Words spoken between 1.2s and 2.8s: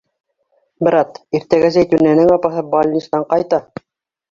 иртәгә Зәйтүнәнең апаһы